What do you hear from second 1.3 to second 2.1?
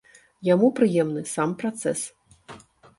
сам працэс.